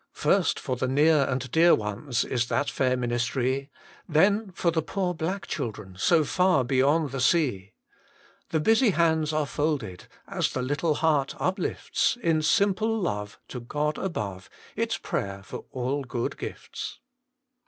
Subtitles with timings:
[0.13, 3.69] First for the near and dear ones Is that fair ministry,
[4.09, 7.73] Then for the poor black children, So far beyond the sea.
[8.49, 13.99] The busy hands are folded, As the little heart uplifts In simple love, To God
[13.99, 16.99] above, Its prayer for all good gifts.